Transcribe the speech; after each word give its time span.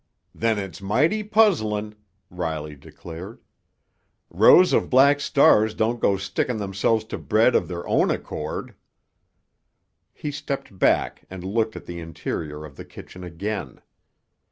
"Then 0.33 0.57
it's 0.57 0.81
mighty 0.81 1.21
puzzlin'," 1.21 1.93
Riley 2.31 2.75
declared. 2.75 3.39
"Rows 4.31 4.73
of 4.73 4.89
black 4.89 5.19
stars 5.19 5.75
don't 5.75 5.99
go 5.99 6.17
stickin' 6.17 6.57
themselves 6.57 7.03
to 7.05 7.19
bread 7.19 7.53
of 7.53 7.67
their 7.67 7.87
own 7.87 8.09
accord." 8.09 8.73
He 10.11 10.31
stepped 10.31 10.79
back 10.79 11.25
and 11.29 11.43
looked 11.43 11.75
at 11.75 11.85
the 11.85 11.99
interior 11.99 12.65
of 12.65 12.77
the 12.77 12.85
kitchen 12.85 13.23
again. 13.23 13.79